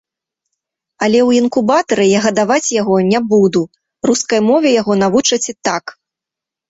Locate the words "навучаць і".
5.07-5.57